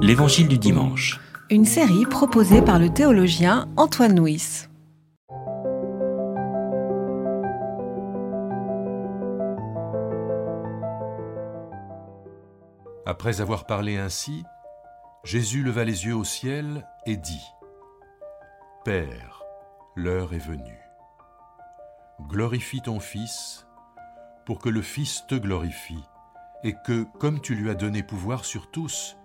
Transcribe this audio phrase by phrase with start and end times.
[0.00, 1.20] L'Évangile du dimanche.
[1.50, 4.66] Une série proposée par le théologien Antoine Nuis.
[13.04, 14.44] Après avoir parlé ainsi,
[15.24, 17.46] Jésus leva les yeux au ciel et dit
[18.84, 19.42] Père,
[19.96, 20.80] l'heure est venue.
[22.28, 23.66] Glorifie ton Fils,
[24.46, 26.04] pour que le Fils te glorifie,
[26.64, 29.16] et que, comme tu lui as donné pouvoir sur tous,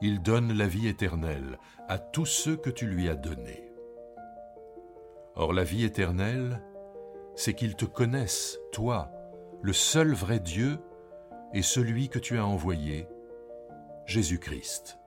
[0.00, 3.72] il donne la vie éternelle à tous ceux que tu lui as donnés.
[5.34, 6.62] Or la vie éternelle,
[7.34, 9.10] c'est qu'ils te connaissent, toi,
[9.62, 10.78] le seul vrai Dieu,
[11.52, 13.06] et celui que tu as envoyé,
[14.06, 14.98] Jésus-Christ.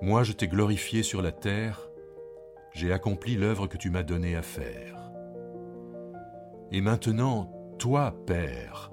[0.00, 1.88] Moi je t'ai glorifié sur la terre,
[2.72, 5.10] j'ai accompli l'œuvre que tu m'as donnée à faire.
[6.70, 8.90] Et maintenant, toi, Père,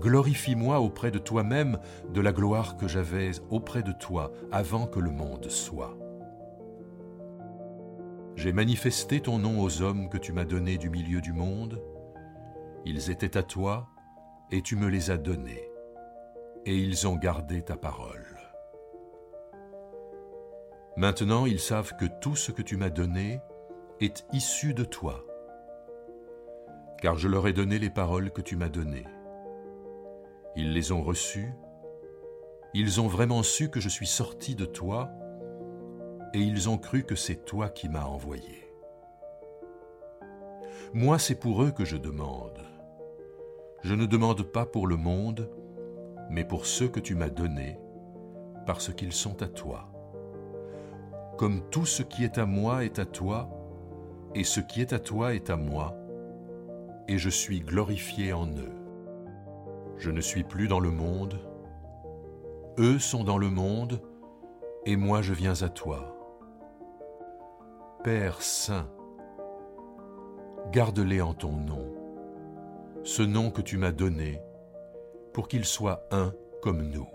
[0.00, 1.78] glorifie-moi auprès de toi-même
[2.12, 5.96] de la gloire que j'avais auprès de toi avant que le monde soit.
[8.36, 11.82] J'ai manifesté ton nom aux hommes que tu m'as donnés du milieu du monde.
[12.84, 13.88] Ils étaient à toi,
[14.50, 15.70] et tu me les as donnés,
[16.66, 18.26] et ils ont gardé ta parole.
[20.96, 23.40] Maintenant ils savent que tout ce que tu m'as donné
[24.00, 25.24] est issu de toi,
[27.00, 29.06] car je leur ai donné les paroles que tu m'as données.
[30.54, 31.52] Ils les ont reçues,
[32.74, 35.10] ils ont vraiment su que je suis sorti de toi,
[36.34, 38.70] et ils ont cru que c'est toi qui m'as envoyé.
[40.94, 42.60] Moi, c'est pour eux que je demande.
[43.82, 45.50] Je ne demande pas pour le monde,
[46.30, 47.78] mais pour ceux que tu m'as donnés,
[48.66, 49.90] parce qu'ils sont à toi.
[51.36, 53.50] Comme tout ce qui est à moi est à toi,
[54.34, 55.96] et ce qui est à toi est à moi,
[57.08, 58.81] et je suis glorifié en eux.
[60.02, 61.38] Je ne suis plus dans le monde,
[62.76, 64.02] eux sont dans le monde,
[64.84, 66.18] et moi je viens à toi.
[68.02, 68.88] Père Saint,
[70.72, 71.94] garde-les en ton nom
[73.04, 74.42] ce nom que tu m'as donné,
[75.32, 76.32] pour qu'il soit un
[76.62, 77.06] comme nous.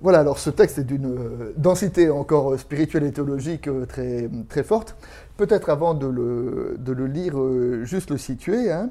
[0.00, 4.28] Voilà, alors ce texte est d'une euh, densité encore euh, spirituelle et théologique euh, très,
[4.48, 4.96] très forte.
[5.36, 7.34] Peut-être avant de le, de le, lire,
[7.84, 8.70] juste le situer.
[8.70, 8.90] Hein.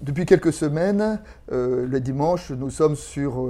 [0.00, 1.20] Depuis quelques semaines,
[1.50, 3.46] le dimanche, nous sommes sur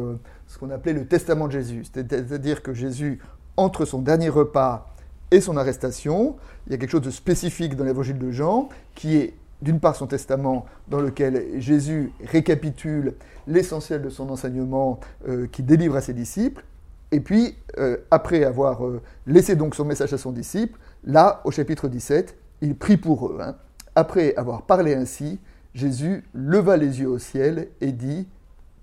[0.49, 1.85] ce qu'on appelait le testament de Jésus.
[1.85, 3.21] C'est-à-dire que Jésus,
[3.57, 4.93] entre son dernier repas
[5.33, 6.37] et son arrestation.
[6.67, 9.97] Il y a quelque chose de spécifique dans l'évangile de Jean, qui est d'une part
[9.97, 13.15] son testament dans lequel Jésus récapitule
[13.47, 16.65] l'essentiel de son enseignement euh, qu'il délivre à ses disciples,
[17.13, 21.51] et puis euh, après avoir euh, laissé donc son message à son disciple, là au
[21.51, 23.39] chapitre 17, il prie pour eux.
[23.41, 23.57] Hein.
[23.95, 25.39] Après avoir parlé ainsi,
[25.75, 28.27] Jésus leva les yeux au ciel et dit,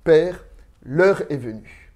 [0.04, 0.46] Père,
[0.84, 1.92] l'heure est venue.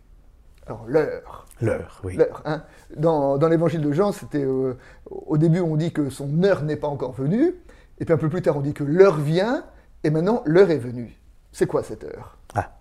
[0.65, 1.47] Alors l'heure.
[1.61, 2.15] L'heure, oui.
[2.15, 2.63] L'heure, hein
[2.97, 4.73] dans, l'évangile de Jean, c'était euh,
[5.09, 7.53] au début on dit que son heure n'est pas encore venue,
[7.99, 9.63] et puis un peu plus tard on dit que l'heure vient,
[10.03, 11.15] et maintenant l'heure est venue.
[11.51, 12.37] C'est quoi cette heure?
[12.55, 12.71] Ah.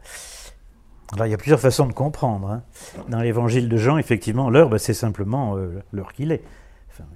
[1.13, 2.49] Alors il y a plusieurs façons de comprendre.
[2.51, 2.63] Hein.
[3.09, 6.43] Dans l'évangile de Jean, effectivement, l'heure, bah, c'est simplement euh, l'heure qu'il est.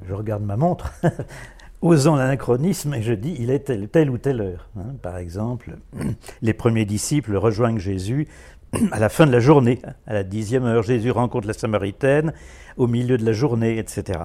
[0.07, 0.93] je regarde ma montre,
[1.81, 4.69] osant l'anachronisme, et je dis, il est telle, ou telle heure.
[4.77, 4.95] Hein.
[5.01, 5.79] Par exemple,
[6.43, 8.29] les premiers disciples rejoignent Jésus
[8.93, 12.35] à la fin de la journée, à la dixième heure, Jésus rencontre la Samaritaine
[12.77, 14.21] au milieu de la journée, etc.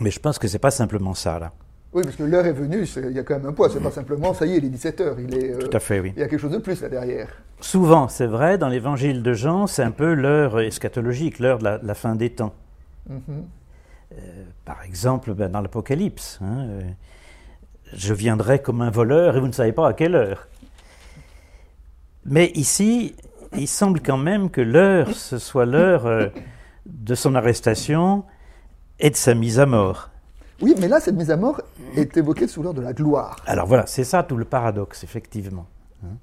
[0.00, 1.52] Mais je pense que c'est pas simplement ça, là.
[1.98, 3.90] Oui, parce que l'heure est venue, il y a quand même un poids, c'est pas
[3.90, 5.50] simplement, ça y est, il est 17 heures, il est...
[5.50, 6.12] Euh, Tout à fait, oui.
[6.14, 7.26] Il y a quelque chose de plus là derrière.
[7.60, 11.94] Souvent, c'est vrai, dans l'évangile de Jean, c'est un peu l'heure eschatologique, l'heure de la,
[11.94, 12.54] fin des temps.
[13.10, 13.16] Mm-hmm.
[14.12, 14.16] Euh,
[14.64, 16.82] par exemple, ben, dans l'Apocalypse, hein, euh,
[17.94, 20.46] je viendrai comme un voleur et vous ne savez pas à quelle heure.
[22.26, 23.16] Mais ici,
[23.56, 26.28] il semble quand même que l'heure, ce soit l'heure euh,
[26.86, 28.22] de son arrestation
[29.00, 30.10] et de sa mise à mort.
[30.60, 31.62] Oui, mais là, cette mise à mort
[31.96, 33.36] est évoquée sous l'heure de la gloire.
[33.46, 35.66] Alors voilà, c'est ça tout le paradoxe, effectivement.
[36.04, 36.16] Hein.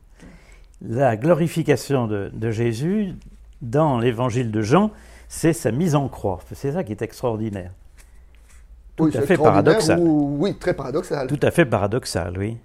[0.81, 3.15] La glorification de, Jésus
[3.61, 4.91] dans l'évangile de Jean,
[5.27, 6.39] c'est sa mise en croix.
[6.53, 7.71] C'est ça qui est extraordinaire.
[8.95, 9.99] Tout à fait paradoxal.
[10.01, 11.27] oui, très paradoxal.
[11.27, 12.57] Tout à fait paradoxal, oui.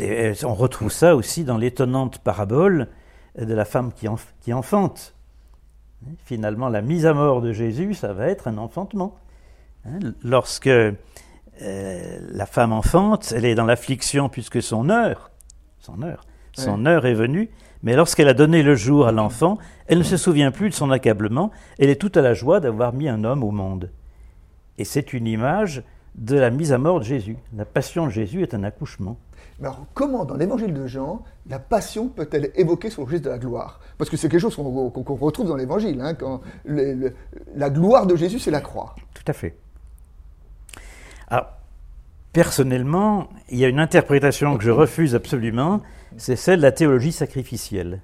[0.00, 2.88] Euh, on retrouve ça aussi dans l'étonnante parabole
[3.38, 5.14] de la femme qui, enfante.
[6.24, 9.16] Finalement, la mise à mort de Jésus, ça va être un enfantement.
[9.84, 10.92] Hein, lorsque euh,
[11.60, 15.30] la femme enfante, elle est dans l'affliction puisque son heure,
[15.78, 17.50] son heure, son heure est venue,
[17.82, 20.90] mais lorsqu'elle a donné le jour à l'enfant, elle ne se souvient plus de son
[20.90, 23.90] accablement, elle est toute à la joie d'avoir mis un homme au monde.
[24.78, 25.82] Et c'est une image
[26.16, 27.36] de la mise à mort de Jésus.
[27.56, 29.16] La passion de Jésus est un accouchement.
[29.60, 33.30] Mais alors, comment dans l'évangile de Jean, la passion peut-elle évoquer sur le registre de
[33.30, 33.80] la gloire?
[33.98, 36.00] Parce que c'est quelque chose qu'on retrouve dans l'évangile.
[36.00, 37.14] hein, quand le- le-
[37.54, 38.94] la gloire de Jésus, c'est la croix.
[39.14, 39.56] Tout à fait.
[41.28, 41.46] Alors,
[42.32, 45.80] personnellement, il y a une interprétation que je refuse absolument,
[46.16, 48.00] c'est celle de la théologie sacrificielle.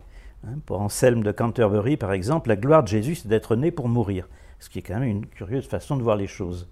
[0.46, 3.88] Hein, pour Anselme de Canterbury, par exemple, la gloire de Jésus, c'est d'être né pour
[3.88, 4.28] mourir,
[4.58, 6.68] ce qui est quand même une curieuse façon de voir les choses.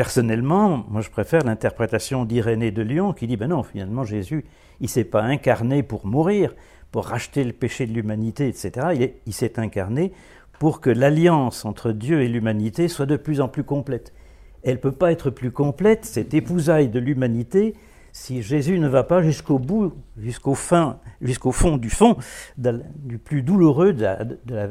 [0.00, 4.46] Personnellement, moi je préfère l'interprétation d'Irénée de Lyon qui dit, ben non, finalement Jésus,
[4.80, 6.54] il s'est pas incarné pour mourir,
[6.90, 8.86] pour racheter le péché de l'humanité, etc.
[8.94, 10.12] Il est- Il s'est incarné
[10.58, 14.14] pour que l'alliance entre Dieu et l'humanité soit de plus en plus complète.
[14.62, 17.74] Elle ne peut pas être plus complète, cette épousaille de l'humanité,
[18.10, 22.16] si Jésus ne va pas jusqu'au bout, jusqu'au fin, jusqu'au fond du fond,
[22.56, 24.06] du plus douloureux de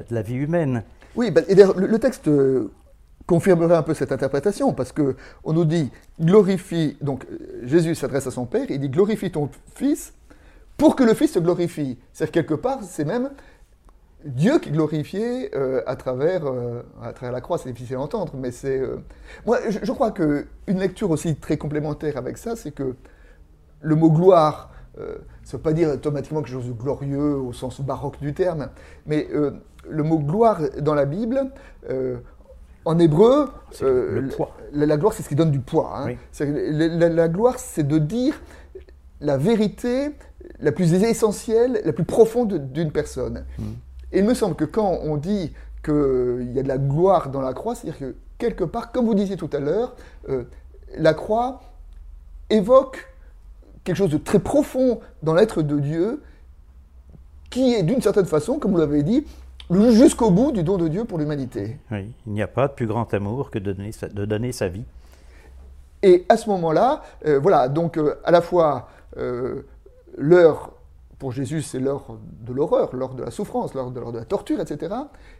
[0.09, 0.81] la, vie humaine.
[1.15, 2.71] Oui, et d'ailleurs, le, le texte euh,
[3.29, 7.27] confirmerait un peu cette interprétation, parce que on nous dit glorifie, donc
[7.61, 10.15] Jésus s'adresse à son Père, il dit glorifie ton Fils
[10.77, 11.99] pour que le Fils se glorifie.
[12.11, 13.29] C'est-à-dire quelque part, c'est même
[14.25, 18.33] Dieu qui glorifié euh, à, travers, euh, à travers la croix, c'est difficile à entendre,
[18.35, 18.79] mais c'est...
[18.79, 18.97] euh,
[19.45, 22.95] Moi, je, je crois qu'une lecture aussi très complémentaire avec ça, c'est que
[23.81, 27.79] le mot gloire, ça ne veut pas dire automatiquement quelque chose de glorieux au sens
[27.79, 28.69] baroque du terme,
[29.05, 31.39] mais le mot gloire dans la Bible,
[32.85, 33.49] en hébreu,
[33.81, 34.55] euh, le poids.
[34.73, 35.91] la, la gloire, c'est ce qui donne du poids.
[35.97, 36.05] hein.
[36.39, 36.47] Oui.
[36.99, 38.41] La, gloire, c'est de dire
[39.21, 40.11] la vérité
[40.59, 43.45] la plus essentielle, la plus profonde d'une personne.
[44.11, 45.53] Et il me semble que quand on dit
[45.83, 49.13] qu'il y a de la gloire dans la croix, c'est-à-dire que quelque part, comme vous
[49.15, 49.95] disiez tout à l'heure,
[50.29, 50.43] euh,
[50.97, 51.61] la croix
[52.49, 53.07] évoque
[53.83, 56.21] quelque chose de très profond dans l'être de Dieu,
[57.49, 59.25] qui est d'une certaine façon, comme vous l'avez dit,
[59.71, 61.77] jusqu'au bout du don de Dieu pour l'humanité.
[61.91, 64.51] Oui, il n'y a pas de plus grand amour que de donner sa, de donner
[64.51, 64.85] sa vie.
[66.01, 69.63] Et à ce moment-là, euh, voilà, donc euh, à la fois euh,
[70.17, 70.71] l'heure,
[71.19, 74.59] pour Jésus, c'est l'heure de l'horreur, l'heure de la souffrance, l'heure de, de la torture,
[74.61, 74.95] etc.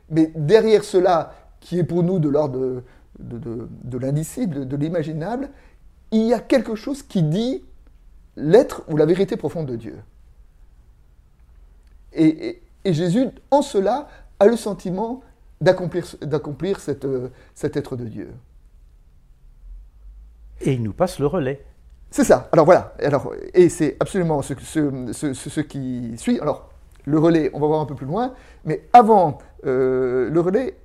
[0.09, 2.83] Mais derrière cela, qui est pour nous de l'ordre
[3.19, 5.49] de, l'indicible, de l'imaginable,
[6.11, 7.63] il y a quelque chose qui dit
[8.35, 9.97] l'être ou la vérité profonde de Dieu.
[12.13, 14.07] Et, et- et Jésus, en cela,
[14.39, 15.21] a le sentiment
[15.61, 18.31] d'accomplir, d'accomplir cette, euh, cet être de Dieu.
[20.61, 21.63] Et il nous passe le relais.
[22.11, 22.49] C'est ça.
[22.51, 22.93] Alors voilà.
[23.03, 26.39] Alors, et c'est absolument ce, ce- ce- ce- ce qui suit.
[26.39, 26.69] Alors,
[27.05, 28.33] le relais, on va voir un peu plus loin.
[28.65, 30.77] Mais avant euh, le relais,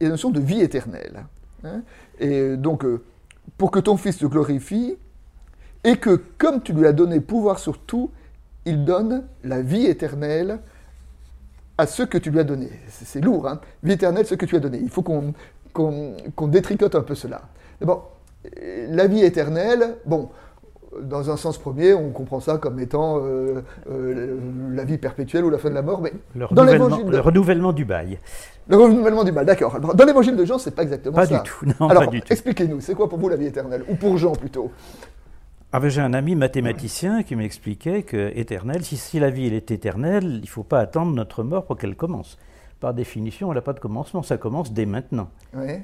[0.00, 1.24] il y a la notion de vie éternelle.
[1.64, 1.82] hein.
[2.18, 3.02] et donc, euh,
[3.58, 4.96] pour que ton Fils te glorifie,
[5.84, 8.10] et que comme tu lui as donné pouvoir sur tout,
[8.64, 10.60] il donne la vie éternelle
[11.78, 12.70] à ceux que tu lui as donné.
[12.88, 14.78] C'est lourd, hein Vie éternelle, ce que tu as donné.
[14.82, 15.32] Il faut qu'on
[15.72, 17.42] qu'on détricote un peu cela.
[17.80, 18.12] D'abord,
[18.62, 20.28] euh, la vie éternelle, bon,
[21.02, 23.60] dans un sens premier, on comprend ça comme étant euh,
[23.90, 24.38] euh,
[24.72, 27.72] la vie perpétuelle ou la fin de la mort, mais Le dans renouvellement, le renouvellement
[27.72, 28.20] du bail.
[28.68, 29.80] le renouvellement du mal, d'accord.
[29.80, 31.38] Dans l'évangile de Jean, c'est pas exactement Pas ça.
[31.38, 32.32] du tout, non, Alors, pas du tout.
[32.32, 33.82] expliquez-nous, c'est quoi pour vous la vie éternelle?
[33.88, 34.70] Ou pour Jean plutôt
[35.76, 39.54] Ah ben, J'ai un ami mathématicien qui m'expliquait que éternel, si, si la vie elle
[39.54, 42.38] est éternelle, il ne faut pas attendre notre mort pour qu'elle commence.
[42.78, 45.30] Par définition, elle n'a pas de commencement, ça commence dès maintenant.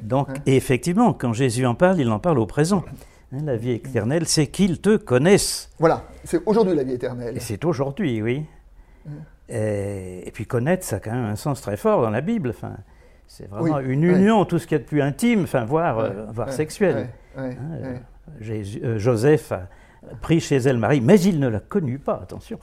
[0.02, 2.84] Donc, et effectivement, quand Jésus en parle, il en parle au présent.
[3.32, 5.72] Hein, la vie éternelle, c'est qu'ils te connaissent.
[5.81, 7.36] Voilà, c'est aujourd'hui la vie éternelle.
[7.36, 8.44] Et c'est aujourd'hui, oui.
[9.48, 12.50] Et, et puis connaître, ça a quand même un sens très fort dans la Bible.
[12.50, 12.76] Enfin,
[13.26, 14.17] c'est vraiment Oui, une ouais.
[14.17, 17.08] union, tout ce qu'il y a de plus intime, enfin, voire, euh, voire ouais, sexuel.
[17.36, 17.50] Hein,
[17.82, 17.96] euh.
[18.41, 19.62] Jésus- euh, Joseph a
[20.20, 22.58] pris chez elle Marie, mais il ne l'a connue pas, attention.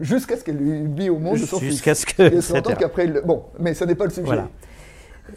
[0.00, 1.58] Jusqu'à ce qu'elle lui vit au monde de son.
[1.58, 2.22] Jusqu'à ce que.
[2.22, 4.22] Et qu'après, il- bon, mais ça n'est pas le sujet.
[4.26, 4.48] Voilà.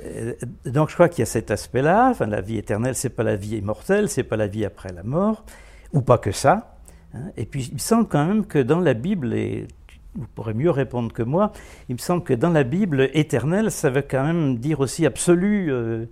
[0.04, 0.34] Euh,
[0.66, 2.10] donc je crois qu'il y a cet aspect-là.
[2.12, 5.04] Enfin, la vie éternelle, c'est pas la vie immortelle, c'est pas la vie après la
[5.04, 5.46] mort,
[5.94, 6.76] ou pas que ça.
[7.14, 7.32] hein.
[7.38, 9.68] Et puis il me semble quand même que dans la Bible, et
[10.16, 11.52] vous pourrez mieux répondre que moi,
[11.90, 15.72] il me semble que dans la Bible, éternel, ça veut quand même dire aussi absolu,
[15.72, 16.06] euh,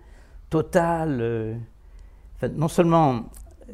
[0.49, 1.19] total.
[1.21, 1.53] euh,
[2.37, 3.25] enfin, non seulement,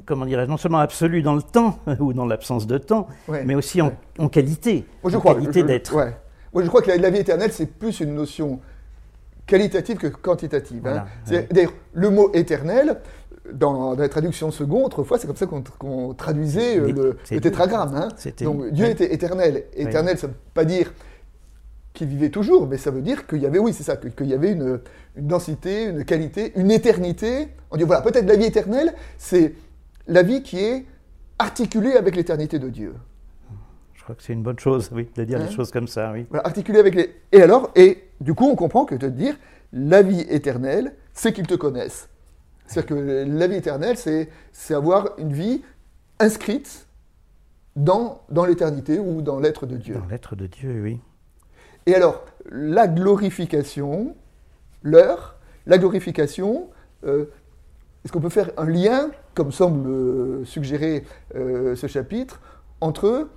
[0.05, 3.55] comment dirais-je, non seulement absolu dans le temps ou dans l'absence de temps, Ouais, mais
[3.55, 3.97] aussi en, ouais.
[4.19, 5.95] en qualité, Moi, je en crois, qualité d'être.
[5.95, 6.15] ouais.
[6.53, 8.59] Moi, je crois que la, la vie éternelle, c'est plus une notion
[9.45, 10.85] qualitative que quantitative.
[10.87, 11.05] hein.
[11.25, 11.43] Voilà.
[11.51, 12.99] D'ailleurs, le mot éternel,
[13.53, 17.95] dans, dans la traduction seconde, autrefois, c'est comme ça qu'on traduisait euh, le, tétragramme.
[17.95, 18.09] hein.
[18.41, 19.65] Donc, Dieu était éternel.
[19.73, 20.93] Éternel, ça ne veut pas dire
[21.93, 24.33] qu'il vivait toujours, mais ça veut dire qu'il y avait, oui, c'est ça, qu'il y
[24.33, 24.79] avait une,
[25.15, 27.47] une densité, une qualité, une éternité.
[27.71, 29.53] On dit, voilà, peut-être la vie éternelle, c'est
[30.09, 30.85] la vie qui est
[31.37, 32.95] articulée avec l'éternité de Dieu.
[33.93, 36.11] Je crois que c'est une bonne chose, oui, de dire Hein des choses comme ça,
[36.11, 36.25] oui.
[36.29, 37.15] Voilà, articulé avec les.
[37.31, 39.37] Et alors, et du coup, on comprend que de dire
[39.71, 42.09] la vie éternelle, c'est qu'ils te connaissent.
[42.65, 45.61] C'est-à-dire que la vie éternelle, c'est c'est avoir une vie
[46.19, 46.87] inscrite
[47.75, 49.95] dans, dans l'éternité ou dans l'être de Dieu.
[49.95, 50.99] Dans l'être de Dieu, oui.
[51.85, 54.15] Et alors, la glorification,
[54.83, 56.69] l'heure, la glorification,
[57.05, 57.25] euh,
[58.03, 61.03] est-ce qu'on peut faire un lien, comme semble euh, suggérer
[61.35, 62.39] euh, ce chapitre,
[62.81, 63.27] entre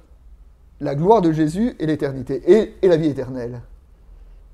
[0.81, 3.61] la gloire de Jésus et l'éternité, et, et la vie éternelle?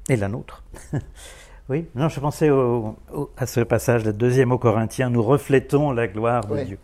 [0.08, 0.62] Et la nôtre.
[1.68, 5.90] oui, non, je pensais au- au- à ce passage de deuxième au Corinthiens, nous reflétons
[5.92, 6.78] la gloire de Dieu.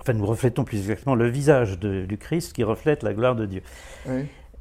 [0.00, 3.46] Enfin, nous reflétons plus exactement le visage de- du Christ qui reflète la gloire de
[3.46, 3.62] Dieu.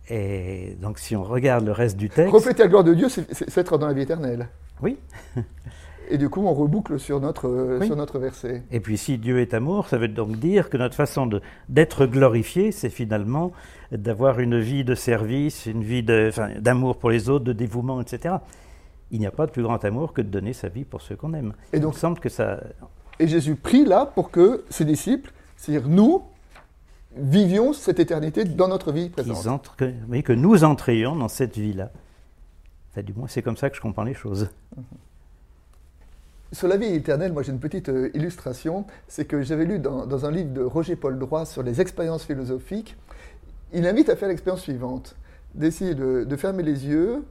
[0.10, 3.58] Et donc, si on regarde le reste du texte, Refléter la gloire de Dieu, c'est
[3.58, 4.48] être dans la vie éternelle.
[4.82, 4.98] oui.
[6.10, 7.88] Et du coup, on reboucle sur notre, euh, Oui.
[7.88, 8.64] sur notre verset.
[8.72, 11.30] Et puis, si Dieu est amour, ça veut donc dire que notre façon
[11.70, 13.52] d'être glorifié, c'est finalement
[13.92, 18.36] d'avoir une vie de service, une vie d'amour pour les autres, de dévouement, etc.
[19.12, 21.16] Il n'y a pas de plus grand amour que de donner sa vie pour ceux
[21.16, 21.54] qu'on aime.
[21.72, 22.60] Et Il donc, me semble que ça.
[23.20, 26.24] Et Jésus prie là pour que ses disciples, c'est-à-dire nous,
[27.16, 29.46] vivions cette éternité dans notre vie présente.
[29.46, 31.92] entrent- que, oui, que nous entrions dans cette vie-là.
[32.92, 34.50] Enfin, du moins, c'est comme ça que je comprends les choses.
[36.54, 38.86] Sur la vie éternelle, moi j'ai une petite euh, illustration.
[39.08, 42.96] C'est que j'avais lu dans, un livre de Roger Paul Droit sur les expériences philosophiques.
[43.74, 45.16] Il invite à faire l'expérience suivante
[45.56, 47.24] d'essayer de, fermer les yeux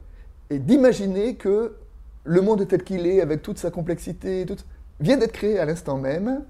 [0.50, 1.76] et d'imaginer que
[2.24, 4.44] le monde tel qu'il est, avec toute sa complexité,
[4.98, 6.42] vient d'être créé à l'instant même.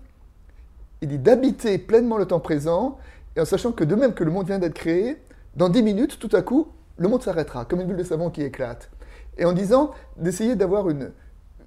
[1.02, 2.96] Il dit d'habiter pleinement le temps présent
[3.36, 5.18] et en sachant que de même que le monde vient d'être créé,
[5.56, 8.40] dans 10 minutes, tout à coup, le monde s'arrêtera, comme une bulle de savon qui
[8.40, 8.90] éclate.
[9.36, 11.10] Et en disant d'essayer d'avoir une,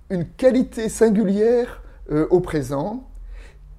[0.09, 1.81] une qualité singulière
[2.11, 3.07] euh, au présent.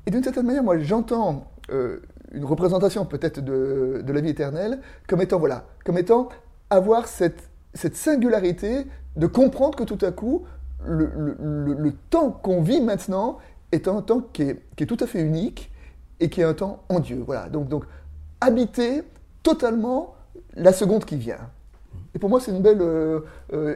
[0.07, 2.01] Et d'une certaine manière, moi, j'entends euh,
[2.33, 6.29] une représentation peut-être de, de la vie éternelle comme étant, voilà, comme étant
[6.71, 10.45] avoir cette, cette singularité de comprendre que tout à coup,
[10.85, 13.39] le, le- le- temps qu'on vit maintenant
[13.73, 15.73] est un temps qui est, qui est tout à fait unique
[16.21, 17.23] et qui est un temps en Dieu.
[17.27, 17.49] Voilà.
[17.49, 17.85] Donc, donc
[18.41, 19.03] habiter
[19.43, 20.15] totalement
[20.55, 21.51] la seconde qui vient.
[22.15, 23.21] Et pour moi, c'est une belle euh,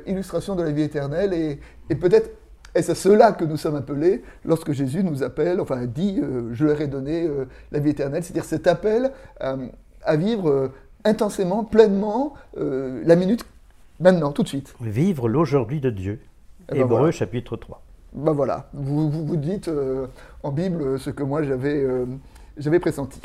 [0.06, 1.32] illustration de la vie éternelle.
[1.34, 2.30] Et, et peut-être
[2.74, 6.64] est-ce à cela que nous sommes appelés lorsque Jésus nous appelle, enfin dit, euh, je
[6.64, 9.10] leur ai donné euh, la vie éternelle, c'est-à-dire cet appel
[9.42, 9.66] euh,
[10.02, 10.70] à vivre
[11.04, 13.44] intensément, pleinement, la minute,
[14.00, 14.74] maintenant, tout de suite.
[14.80, 16.20] Vivre l'aujourd'hui de Dieu.
[16.68, 17.12] Eh ben Hébreu voilà.
[17.12, 17.82] chapitre 3.
[18.12, 19.70] Ben voilà, vous vous, vous dites
[20.42, 21.86] en Bible ce que moi j'avais
[22.56, 23.20] j'avais pressenti.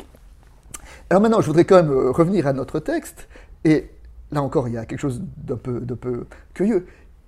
[1.10, 3.28] Alors maintenant, je voudrais quand même revenir à notre texte,
[3.64, 3.90] et
[4.32, 6.86] là encore, il y a quelque chose d'un peu, d'un peu curieux.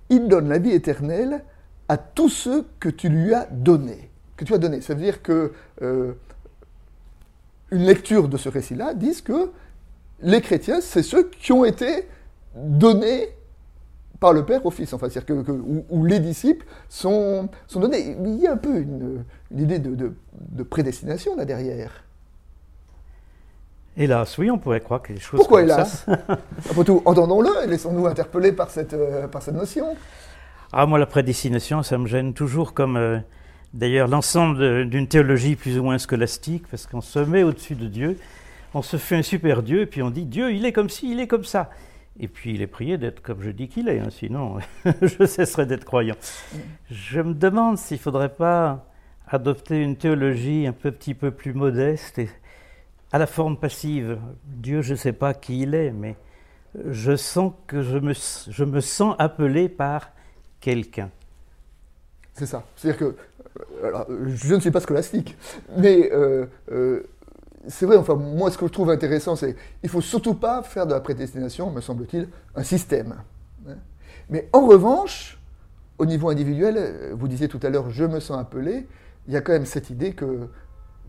[0.09, 1.43] Il donne la vie éternelle
[1.89, 4.09] à tous ceux que tu lui as donnés.
[4.37, 4.79] Que tu as donné.
[4.81, 6.13] Ça veut dire que euh,
[7.71, 9.51] une lecture de ce récit-là dit que
[10.21, 12.07] les chrétiens, c'est ceux qui ont été
[12.55, 13.27] donnés
[14.19, 17.79] par le Père au Fils, enfin, c'est-à-dire que, que- où, où les disciples sont, sont
[17.79, 18.17] donnés.
[18.23, 22.03] Il y a un peu une, une idée de, de- de prédestination là derrière.
[23.97, 25.39] Hélas, oui, on pourrait croire que les choses.
[25.39, 26.03] Pourquoi comme hélas?
[26.05, 26.17] Ça-
[26.69, 29.95] Après tout, entendons-le et laissons-nous interpeller par cette, euh, par cette notion.
[30.71, 32.97] Ah, moi, la prédestination, ça me gêne toujours comme.
[32.97, 33.19] euh,
[33.73, 38.17] D'ailleurs, l'ensemble d'une théologie plus ou moins scolastique, parce qu'on se met au-dessus de Dieu,
[38.73, 41.11] on se fait un super Dieu, et puis on dit Dieu, il est comme ci,
[41.11, 41.69] il est comme ça.
[42.19, 44.57] Et puis il est prié d'être comme je dis qu'il est, hein, sinon
[45.03, 46.15] je cesserai d'être croyant.
[46.89, 48.87] Je me demande s'il ne faudrait pas
[49.27, 52.29] adopter une théologie un peu, petit peu plus modeste et
[53.11, 54.17] à la forme passive.
[54.45, 56.15] Dieu, je ne sais pas qui il est, mais
[56.89, 58.13] je sens que je me,
[58.49, 60.09] je me sens appelé par
[60.59, 61.09] quelqu'un.
[62.33, 62.63] C'est ça.
[62.75, 63.05] C'est-à-dire que,
[63.83, 65.37] euh, alors, je ne suis pas scolastique,
[65.77, 67.03] mais euh, euh,
[67.67, 70.85] c'est vrai, enfin, moi, ce que je trouve intéressant, c'est il faut surtout pas faire
[70.87, 73.15] de la prédestination, me semble-t-il, un système.
[73.67, 73.73] hein.
[74.29, 75.39] Mais en revanche,
[75.97, 78.87] au niveau individuel, vous disiez tout à l'heure, je me sens appelé,
[79.27, 80.47] il y a quand même cette idée que,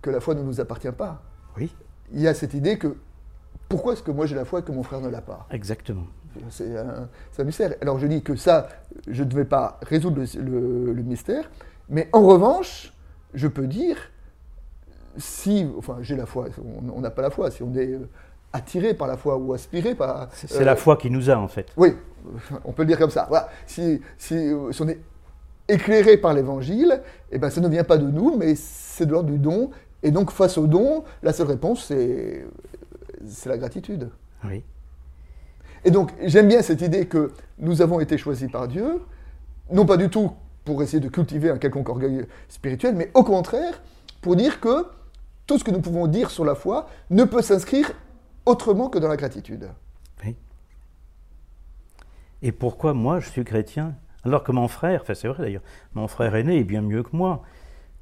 [0.03, 1.23] que la foi ne nous appartient pas.
[1.57, 1.71] Oui,
[2.13, 2.97] Il y a cette idée que
[3.69, 5.47] pourquoi est-ce que moi j'ai la foi et que mon frère ne l'a pas?
[5.51, 6.07] Exactement.
[6.51, 7.75] c'est un, un mystère.
[7.83, 8.69] Alors je dis que ça,
[9.13, 11.51] je ne devais pas résoudre le, le- le mystère,
[11.89, 12.93] mais en revanche,
[13.35, 13.97] je peux dire,
[15.17, 16.47] si, enfin j'ai la foi,
[16.95, 18.09] on n'a pas la foi, si on est euh,
[18.53, 20.29] attiré par la foi ou aspiré par...
[20.33, 21.67] C'est c'est euh, la foi qui nous a, en fait.
[21.77, 21.95] Oui,
[22.65, 23.27] on peut le dire comme ça.
[23.29, 23.49] Voilà.
[23.67, 25.01] Si, si, euh, si on est
[25.69, 27.01] éclairé par l'évangile,
[27.31, 29.71] eh ben, ça ne vient pas de nous, mais c'est de l'ordre du don.
[30.03, 32.45] Et donc face au don, la seule réponse, c'est
[33.47, 34.11] la gratitude.
[34.45, 34.65] Oui.
[35.85, 39.03] Et donc, j'aime bien cette idée que nous avons été choisis par Dieu,
[39.71, 40.33] non pas du tout
[40.65, 43.81] pour essayer de cultiver un quelconque orgueil spirituel, mais au contraire,
[44.21, 44.87] pour dire que
[45.47, 47.91] tout ce que nous pouvons dire sur la foi ne peut s'inscrire
[48.47, 49.69] autrement que dans la gratitude.
[50.25, 50.37] Oui.
[52.43, 53.95] Et pourquoi moi je suis chrétien
[54.25, 55.63] alors que mon frère, enfin c'est vrai d'ailleurs,
[55.95, 57.43] mon frère aîné est bien mieux que moi.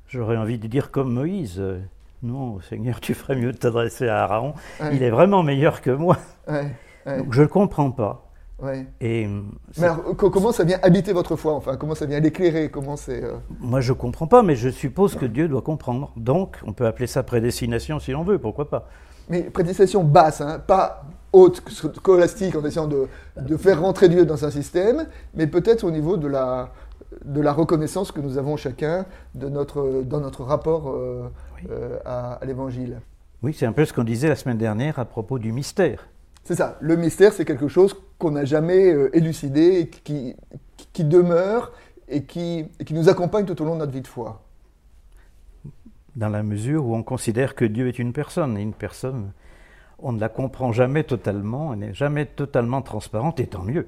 [0.08, 1.80] J'aurais envie de dire comme Moïse, euh,
[2.22, 4.54] Non, Seigneur, tu ferais mieux de t'adresser à Aaron.
[4.80, 4.96] Ouais.
[4.96, 6.16] Il est vraiment meilleur que moi.
[6.48, 6.72] Ouais,
[7.08, 8.30] ouais, Donc je ne le comprends pas.
[8.62, 8.86] ouais.
[9.00, 9.40] Et euh,
[9.78, 13.22] Mais alors, comment ça vient habiter votre foi Enfin, comment ça vient l'éclairer Comment c'est
[13.24, 16.12] euh, moi, je ne comprends pas, mais je suppose que Dieu doit comprendre.
[16.16, 18.88] Donc, on peut appeler ça prédestination si on veut, pourquoi pas.
[19.28, 23.06] Mais prédestination basse, hein, pas haute, scolastique, en essayant de,
[23.38, 26.70] de faire rentrer Dieu dans un système, mais peut-être au niveau de la,
[27.26, 31.68] de la reconnaissance que nous avons chacun de notre, dans notre rapport euh, Oui.
[31.70, 33.00] euh, à, à l'Évangile.
[33.42, 36.08] Oui, c'est un peu ce qu'on disait la semaine dernière à propos du mystère.
[36.48, 40.34] C'est ça, le mystère, c'est quelque chose qu'on n'a jamais euh, élucidé, et qui,
[40.94, 41.72] qui demeure
[42.08, 44.42] et qui, et qui nous accompagne tout au long de notre vie de foi.
[46.16, 48.56] dans la mesure où on considère que Dieu est une personne.
[48.56, 49.32] Et une personne,
[49.98, 53.86] on ne la comprend jamais totalement, elle n'est jamais totalement transparente, et tant mieux.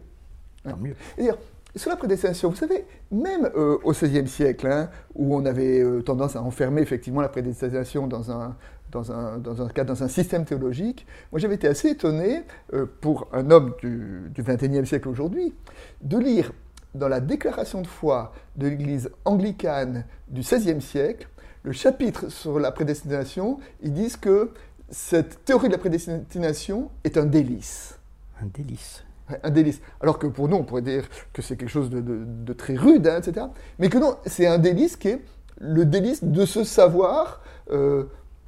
[0.63, 0.97] Tant mieux.
[1.17, 1.31] Et
[1.77, 6.03] sur la prédestination, vous savez, même euh, au XVIe siècle, hein, où on avait euh,
[6.03, 8.55] tendance à enfermer effectivement la prédestination dans un,
[8.91, 12.43] dans un, dans un cadre, dans un système théologique, moi j'avais été assez étonné,
[12.75, 15.55] euh, pour un homme du, du XXIe siècle aujourd'hui,
[16.03, 16.53] de lire
[16.95, 21.29] dans la déclaration de foi de l'Église anglicane du XVIe siècle,
[21.63, 24.51] le chapitre sur la prédestination, ils disent que
[24.89, 27.99] cette théorie de la prédestination est un délice.
[28.43, 29.05] Un délice.
[29.45, 29.81] Un délice.
[30.01, 32.75] Alors que pour nous, on pourrait dire que c'est quelque chose de, de- de très
[32.75, 33.47] rude, hein, etc.
[33.79, 35.21] Mais que non, c'est un délice qui est
[35.61, 38.05] le délice de se savoir euh,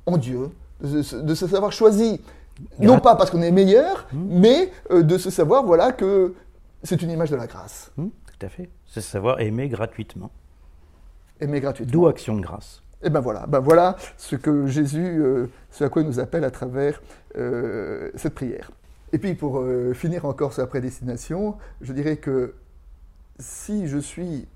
[0.06, 0.50] en Dieu,
[0.82, 2.21] de se, de se savoir choisi.
[2.78, 6.35] Non pas parce qu'on est meilleur, mais euh, de se savoir voilà, que
[6.82, 7.90] c'est une image de la grâce.
[7.97, 8.68] Hmm, tout à fait.
[8.87, 10.30] C'est savoir aimer gratuitement.
[11.40, 11.92] Aimer gratuitement.
[11.92, 12.82] D'où action de grâce.
[13.02, 16.44] Et ben voilà, ben voilà ce que Jésus, euh, ce à quoi il nous appelle
[16.44, 17.02] à travers
[17.37, 18.71] euh, cette prière.
[19.12, 22.54] Et puis pour finir encore sur la prédestination, je dirais que
[23.38, 24.47] si je suis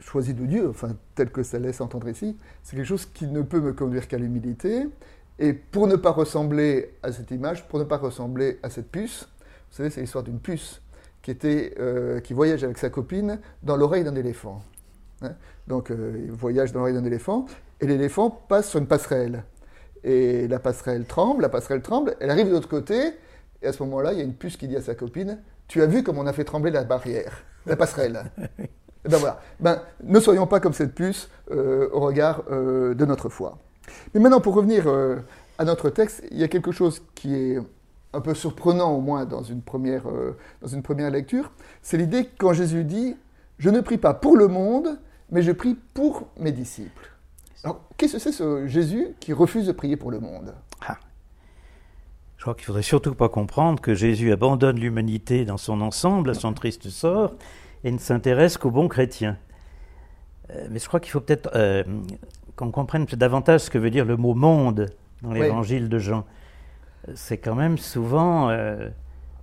[0.00, 3.42] choisi de Dieu, enfin tel que ça laisse entendre ici, c'est quelque chose qui ne
[3.42, 4.88] peut me conduire qu'à l'humilité.
[5.38, 9.28] Et pour ne pas ressembler à cette image, pour ne pas ressembler à cette puce,
[9.70, 10.80] vous savez, c'est l'histoire d'une puce
[11.22, 14.62] qui, était, euh, qui voyage avec sa copine dans l'oreille d'un éléphant.
[15.22, 15.32] Hein.
[15.66, 17.46] Donc euh, il voyage dans l'oreille d'un éléphant,
[17.80, 19.42] et l'éléphant passe sur une passerelle.
[20.04, 23.14] Et la passerelle tremble, la passerelle tremble, elle arrive de l'autre côté,
[23.62, 25.82] et à ce moment-là, il y a une puce qui dit à sa copine Tu
[25.82, 28.30] as vu comme on a fait trembler la barrière, la passerelle?
[29.04, 29.40] Et ben voilà.
[29.60, 33.58] Ben, ne soyons pas comme cette puce euh, au regard euh, de notre foi.
[34.14, 35.16] Mais maintenant, pour revenir euh,
[35.58, 37.58] à notre texte, il y a quelque chose qui est
[38.14, 40.04] un peu surprenant, au moins dans une première,
[40.62, 41.50] dans une première lecture.
[41.82, 43.16] C'est l'idée que quand Jésus dit
[43.58, 44.98] Je ne prie pas pour le monde,
[45.30, 47.10] mais je prie pour mes disciples.
[47.64, 50.54] Alors, qu'est-ce que c'est ce Jésus qui refuse de prier pour le monde?
[50.86, 50.98] Ah.
[52.36, 56.34] Je crois qu'il faudrait surtout pas comprendre que Jésus abandonne l'humanité dans son ensemble, à
[56.34, 57.34] son triste sort,
[57.84, 59.36] et ne s'intéresse qu'aux bons chrétiens.
[60.50, 61.82] Euh, mais je crois qu'il faut peut-être euh,
[62.56, 64.90] qu'on comprenne davantage ce que veut dire le mot monde
[65.22, 65.40] dans Oui.
[65.40, 66.24] l'évangile de Jean.
[67.14, 68.88] C'est quand même souvent euh,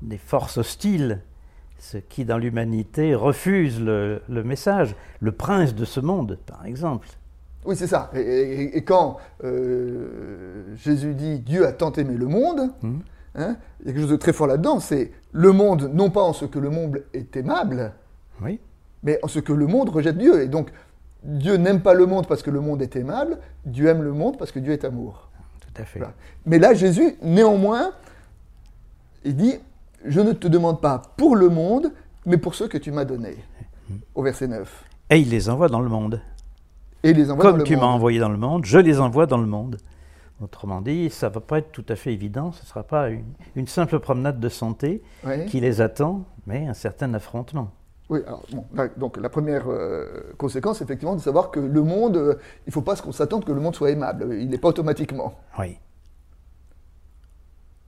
[0.02, 1.22] des forces hostiles,
[1.78, 4.96] ceux qui dans l'humanité refusent le, le message.
[5.20, 7.08] Le prince de ce monde, par exemple.
[7.66, 8.10] Oui, c'est ça.
[8.16, 13.02] Et, et- et quand euh, Jésus dit Dieu a tant aimé le monde, Mhm.
[13.36, 14.80] hein, il y a quelque chose de très fort là-dedans.
[14.80, 17.94] C'est le monde, non pas en ce que le monde est aimable,
[18.42, 18.60] Oui.
[19.04, 20.42] mais en ce que le monde rejette Dieu.
[20.42, 20.72] Et donc,
[21.24, 24.38] Dieu n'aime pas le monde parce que le monde est aimable, Dieu aime le monde
[24.38, 25.30] parce que Dieu est amour.
[25.60, 26.00] Tout à fait.
[26.00, 26.14] Voilà.
[26.46, 27.92] Mais là, Jésus, néanmoins,
[29.24, 29.56] il dit
[30.06, 31.92] Je ne te demande pas pour le monde,
[32.26, 33.38] mais pour ceux que tu m'as donnés.
[34.16, 34.86] Au verset 9.
[35.12, 36.22] Et il les envoie dans le monde.
[37.04, 39.00] Et il les envoie dans Comme le tu m'as envoyé dans le monde, je les
[39.00, 39.78] envoie dans le monde.
[40.42, 43.10] Autrement dit, ça ne va pas être tout à fait évident, ce ne sera pas
[43.10, 43.26] une,
[43.56, 45.04] une simple promenade de santé
[45.48, 47.70] qui les attend, mais un certain affrontement.
[48.12, 52.18] Oui, alors, bon, là, donc la première euh, conséquence, effectivement, de savoir que le monde,
[52.18, 52.36] euh,
[52.68, 54.36] il ne faut pas qu'on s'attende que le monde soit aimable.
[54.38, 55.40] Il n'est pas automatiquement.
[55.58, 55.80] Oui.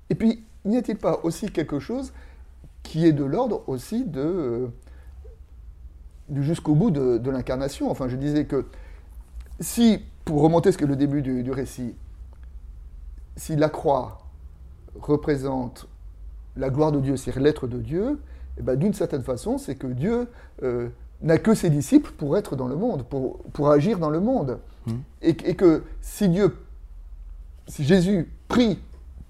[0.09, 2.13] Et puis, n'y a-t-il pas aussi quelque chose
[2.83, 4.67] qui est de l'ordre aussi de, euh,
[6.29, 7.91] du jusqu'au bout de, de l'incarnation?
[7.91, 8.65] Enfin, je disais que
[9.59, 11.95] si, pour remonter ce que le début du, du récit,
[13.35, 14.19] si la croix
[15.01, 15.89] représente
[16.55, 18.21] la gloire de Dieu, c'est-à-dire l'être de Dieu,
[18.57, 20.27] eh ben, d'une certaine façon, c'est que Dieu
[20.63, 20.89] euh,
[21.21, 24.59] n'a que ses disciples pour être dans le monde, pour, pour agir dans le monde.
[24.85, 25.01] Mhm.
[25.21, 26.55] Et, et que si Dieu,
[27.67, 28.79] si Jésus prie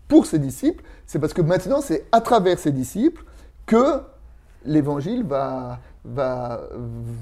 [0.08, 3.24] pour ses disciples, c'est parce que maintenant, c'est à travers ses disciples
[3.66, 4.02] que
[4.66, 6.62] l'évangile va, va,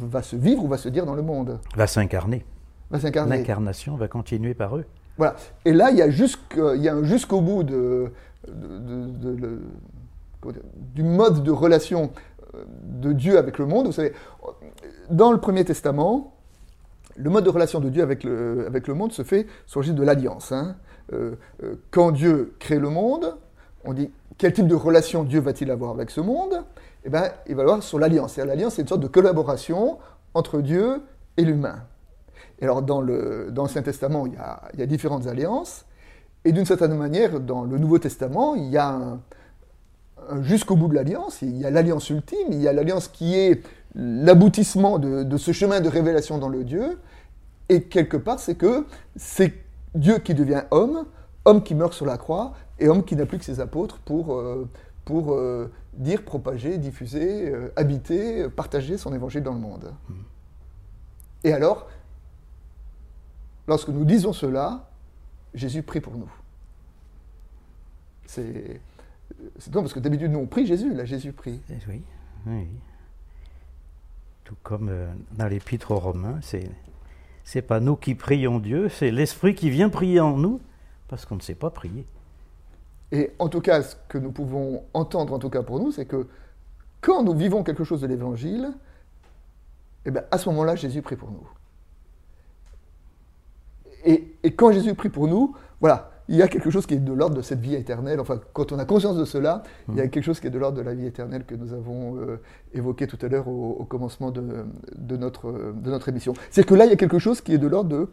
[0.01, 2.45] va se vivre ou va se dire dans le monde, Va s'incarner.
[2.89, 3.37] va s'incarner.
[3.37, 4.85] L'incarnation va continuer par eux.
[5.17, 5.35] Voilà.
[5.65, 8.11] Et là, il y a, il y a un jusqu'au bout de,
[10.75, 12.11] du mode de relation
[12.55, 13.87] euh, de Dieu avec le monde.
[13.87, 14.13] Vous savez,
[15.09, 16.35] dans le Premier Testament,
[17.15, 19.93] le mode de relation de Dieu avec le, avec le monde se fait sur le
[19.93, 20.51] de l'alliance.
[20.51, 20.75] hein.
[21.13, 23.35] Euh, euh, quand Dieu crée le monde,
[23.83, 26.63] on dit quel type de relation Dieu va-t-il avoir avec ce monde?
[27.03, 28.37] Eh bien, il va avoir sur l'alliance.
[28.37, 29.97] L'alliance, c'est une sorte de collaboration
[30.33, 31.01] entre Dieu
[31.37, 31.83] et l'humain.
[32.59, 35.85] Et alors, dans l'Ancien Testament, il y, a, il y a différentes alliances.
[36.45, 39.19] Et d'une certaine manière, dans le Nouveau Testament, il y a un
[40.41, 41.41] jusqu'au bout de l'alliance.
[41.41, 43.61] Il y a l'alliance ultime, il y a l'alliance qui est
[43.95, 46.99] l'aboutissement de, de ce chemin de révélation dans le Dieu.
[47.69, 49.53] Et quelque part, c'est que c'est
[49.95, 51.05] Dieu qui devient homme,
[51.45, 54.35] homme qui meurt sur la croix, et homme qui n'a plus que ses apôtres pour,
[54.35, 54.67] euh,
[55.05, 59.93] pour euh, dire, propager, diffuser, euh, habiter, partager son évangile dans le monde.
[61.43, 61.87] Et alors,
[63.67, 64.89] lorsque nous disons cela,
[65.53, 66.31] Jésus prie pour nous.
[68.25, 68.79] C'est
[69.57, 71.61] c'est non parce que d'habitude nous on prie Jésus, là Jésus prie.
[71.69, 72.01] Eh Oui,
[72.47, 72.67] oui.
[74.43, 76.69] Tout comme euh, dans l'épître aux Romains, c'est
[77.43, 80.61] c'est pas nous qui prions Dieu, c'est l'Esprit qui vient prier en nous
[81.07, 82.05] parce qu'on ne sait pas prier.
[83.11, 86.05] Et en tout cas, ce que nous pouvons entendre, en tout cas pour nous, c'est
[86.05, 86.27] que
[87.01, 88.71] quand nous vivons quelque chose de l'Évangile,
[90.05, 91.47] eh bien, à ce moment-là, Jésus prie pour nous.
[94.05, 96.97] Et, et quand Jésus prie pour nous, voilà, il y a quelque chose qui est
[96.97, 98.21] de l'ordre de cette vie éternelle.
[98.21, 100.57] Enfin, quand on a conscience de cela, il y a quelque chose qui est de
[100.57, 102.39] l'ordre de la vie éternelle que nous avons euh,
[102.73, 104.65] évoqué tout à l'heure au, au commencement de,
[104.95, 106.33] de notre, de notre émission.
[106.49, 108.07] C'est que là, il y a quelque chose qui est de l'ordre de,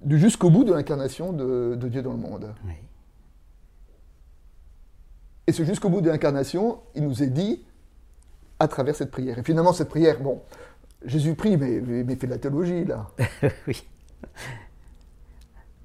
[0.00, 2.54] du jusqu'au bout de l'incarnation de, de Dieu dans le monde.
[2.64, 2.72] Oui.
[5.46, 7.62] Et ce jusqu'au bout de l'incarnation, il nous est dit
[8.58, 9.38] à travers cette prière.
[9.38, 10.40] Et finalement, cette prière, bon,
[11.04, 13.08] Jésus prie, mais, mais mais fait de la théologie, là.
[13.68, 13.86] oui.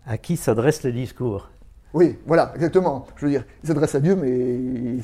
[0.05, 1.49] À qui s'adressent les discours
[1.93, 3.05] Oui, voilà, exactement.
[3.17, 4.99] Je veux dire, il s'adresse à Dieu, mais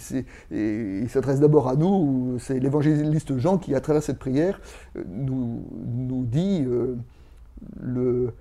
[0.51, 2.37] il, s'adresse d'abord à nous.
[2.39, 4.59] C'est l'évangéliste Jean qui, à travers cette prière,
[4.97, 6.95] euh, nous, nous dit euh,
[7.79, 8.33] le,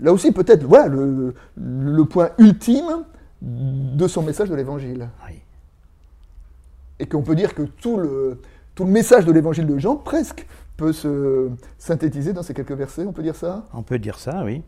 [0.00, 3.04] là aussi peut-être voilà, le, le point ultime
[3.42, 5.08] de son message de l'évangile.
[5.26, 5.34] Oui.
[6.98, 8.40] Et qu'on peut dire que tout le,
[8.74, 13.04] tout le message de l'évangile de Jean, presque, peut se synthétiser dans ces quelques versets,
[13.04, 13.66] on peut dire ça?
[13.74, 14.62] On peut dire ça, oui.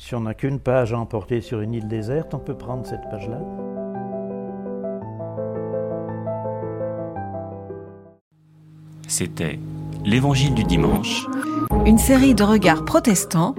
[0.00, 3.02] Si on n'a qu'une page à emporter sur une île déserte, on peut prendre cette
[3.10, 3.40] page-là.
[9.08, 9.58] C'était
[10.04, 11.26] L'Évangile du dimanche,
[11.84, 13.56] Une série de regards protestants,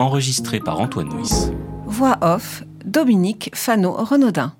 [0.00, 1.52] enregistré par Antoine Nuis.
[1.86, 4.52] voix off, Dominique Fano-Renaudin.